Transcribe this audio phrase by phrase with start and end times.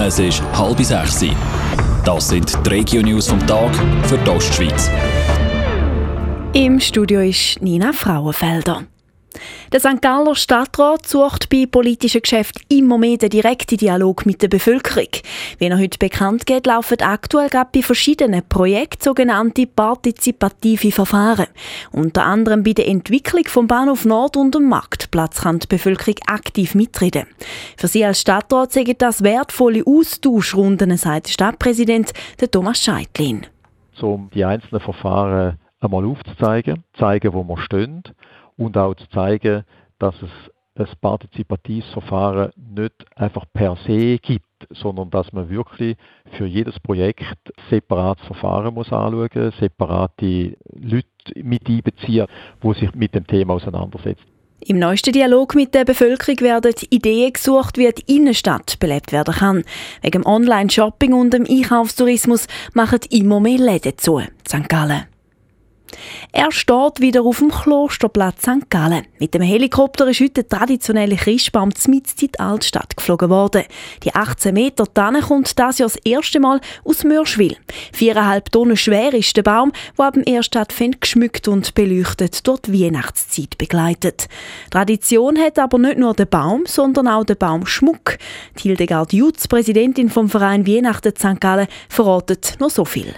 [0.00, 1.24] Es ist halb sechs.
[2.04, 3.74] Das sind die Regio-News vom Tag
[4.04, 4.88] für die Ostschweiz.
[6.52, 8.84] Im Studio ist Nina Frauenfelder.
[9.72, 10.00] Der St.
[10.00, 15.08] Galler Stadtrat sucht bei politischen Geschäften immer mehr den direkten Dialog mit der Bevölkerung.
[15.58, 21.46] Wie er heute bekannt geht, laufen aktuell gerade bei verschiedenen Projekten sogenannte partizipative Verfahren.
[21.92, 26.74] Unter anderem bei der Entwicklung vom Bahnhof Nord und dem Marktplatz kann die Bevölkerung aktiv
[26.74, 27.26] mitreden.
[27.76, 32.12] Für Sie als Stadtrat sagen das wertvolle Austauschrunden, sagt der Stadtpräsident
[32.50, 33.46] Thomas Scheitlin.
[34.00, 38.02] Um die einzelnen Verfahren einmal aufzuzeigen, zeigen, wo wir stehen
[38.58, 39.64] und auch zu zeigen,
[39.98, 40.30] dass es
[40.78, 45.96] ein partizipatives Verfahren nicht einfach per se gibt, sondern dass man wirklich
[46.36, 47.24] für jedes Projekt
[47.70, 51.06] separates Verfahren muss anschauen, separate Leute
[51.42, 52.26] mit einbeziehen,
[52.62, 54.24] die sich mit dem Thema auseinandersetzen.
[54.60, 59.64] Im neuesten Dialog mit der Bevölkerung werden Ideen gesucht, wie die Innenstadt belebt werden kann.
[60.02, 64.20] Wegen Online-Shopping und dem Einkaufstourismus machen immer mehr Läden zu.
[64.46, 64.68] St.
[64.68, 65.04] Gallen.
[66.38, 68.70] Er steht wieder auf dem Klosterplatz St.
[68.70, 69.08] Gallen.
[69.18, 73.64] Mit dem Helikopter ist heute der traditionelle Christbaum mitten in die Altstadt geflogen worden.
[74.04, 77.56] Die 18 Meter Tanne kommt das Jahr das erste Mal aus Mörschwil.
[77.92, 80.22] Viereinhalb Tonnen schwer ist der Baum, der ab dem
[80.54, 84.28] Advent geschmückt und beleuchtet die Weihnachtszeit begleitet.
[84.70, 88.16] Tradition hat aber nicht nur der Baum, sondern auch der Baumschmuck.
[88.56, 91.40] Hildegard Jutz, Präsidentin vom Verein Weihnachten St.
[91.40, 93.12] Gallen, verratet noch so viel.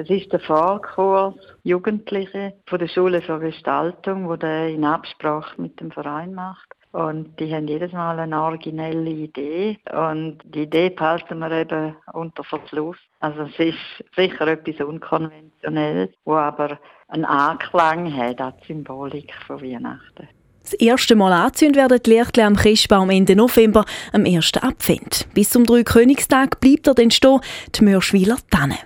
[0.00, 5.80] Es ist der Fahrkurs Jugendliche von der Schule für Gestaltung, wo der in Absprache mit
[5.80, 6.68] dem Verein macht.
[6.92, 9.76] Und die haben jedes Mal eine originelle Idee.
[9.92, 12.96] Und die Idee behalten wir eben unter Verschluss.
[13.18, 19.60] Also es ist sicher etwas unkonventionell, wo aber einen Anklang hat an die Symbolik von
[19.60, 20.28] Weihnachten.
[20.62, 24.52] Das erste Mal anzünden werden die Lichter am Christbaum Ende November, am 1.
[24.62, 25.26] Advent.
[25.34, 27.40] Bis zum Dreikönigstag bleibt er dann stehen,
[27.74, 28.76] die Mörschwiler Tanne.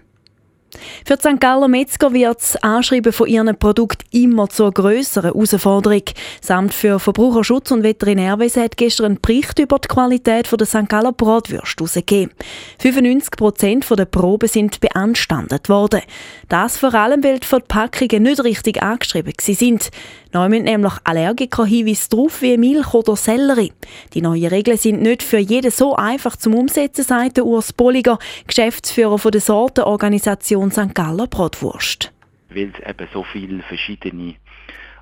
[1.04, 1.40] Für die St.
[1.40, 6.02] Galler Metzger wird das Anschreiben von ihren Produkten immer zur grösseren Herausforderung.
[6.40, 10.88] Samt für Verbraucherschutz und Veterinärwesen hat gestern einen Bericht über die Qualität der St.
[10.88, 12.32] Galler Bratwürste herausgegeben.
[12.78, 16.00] 95 Prozent der Proben sind beanstandet worden.
[16.48, 19.90] Das vor allem, weil die Verpackungen nicht richtig angeschrieben sind.
[20.32, 23.72] Neu müssen nämlich Allergiker Hinweise drauf wie Milch oder Sellerie.
[24.14, 29.18] Die neuen Regeln sind nicht für jeden so einfach zum Umsetzen, sagt Urs Bolliger, Geschäftsführer
[29.30, 30.94] der Sortenorganisation St.
[30.94, 32.12] Galler Bratwurst.
[32.50, 34.34] Weil es eben so viele verschiedene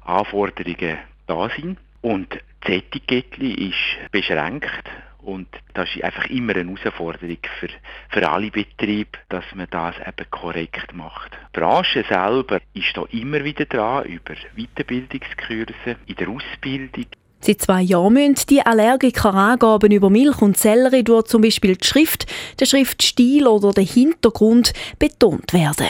[0.04, 4.88] Anforderungen da sind und das Etikettli ist beschränkt
[5.22, 7.68] und das ist einfach immer eine Herausforderung für,
[8.08, 11.32] für alle Betriebe, dass man das eben korrekt macht.
[11.54, 17.06] Die Branche selber ist da immer wieder dran, über Weiterbildungskurse, in der Ausbildung.
[17.42, 21.86] Seit zwei Jahren müssen die Allergiker Angaben über Milch und Sellerie durch zum Beispiel die
[21.86, 22.26] Schrift,
[22.58, 25.88] den Schriftstil oder den Hintergrund betont werden.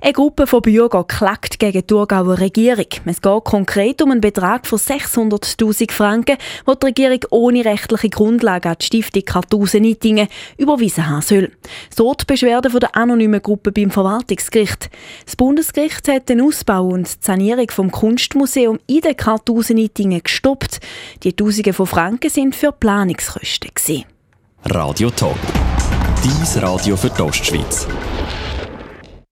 [0.00, 2.86] Eine Gruppe von Bürgern klagt gegen die Thurgauer Regierung.
[3.04, 8.70] Es geht konkret um einen Betrag von 600.000 Franken, den die Regierung ohne rechtliche Grundlage
[8.70, 10.28] an die Stiftung Kartusen Nittingen
[10.58, 11.52] überwiesen haben soll.
[11.94, 14.90] So die Beschwerde der anonymen Gruppe beim Verwaltungsgericht.
[15.24, 20.80] Das Bundesgericht hat den Ausbau und die Sanierung vom Kunstmuseum in den Kartusen Nittingen gestoppt.
[21.22, 24.04] Die Tausende von Franken sind für Planungskosten.
[24.64, 25.38] Radio Top.
[26.22, 27.86] Dies Radio für die Ostschweiz.